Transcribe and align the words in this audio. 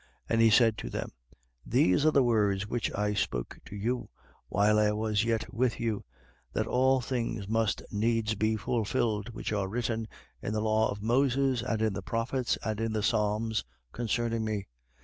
24:44. 0.29 0.29
And 0.29 0.41
he 0.41 0.49
said 0.49 0.77
to 0.79 0.89
them: 0.89 1.09
These 1.63 2.05
are 2.07 2.11
the 2.11 2.23
words 2.23 2.67
which 2.67 2.91
I 2.95 3.13
spoke 3.13 3.59
to 3.65 3.75
you 3.75 4.09
while 4.49 4.79
I 4.79 4.93
was 4.93 5.23
yet 5.23 5.53
with 5.53 5.79
you, 5.79 6.03
that 6.53 6.65
all 6.65 7.01
things 7.01 7.47
must 7.47 7.83
needs 7.91 8.33
be 8.33 8.55
fulfilled 8.55 9.29
which 9.29 9.53
are 9.53 9.67
written 9.69 10.07
in 10.41 10.53
the 10.53 10.59
law 10.61 10.89
of 10.89 11.03
Moses 11.03 11.61
and 11.61 11.83
in 11.83 11.93
the 11.93 12.01
prophets 12.01 12.57
and 12.63 12.81
in 12.81 12.93
the 12.93 13.03
psalms, 13.03 13.63
concerning 13.93 14.43
me. 14.43 14.67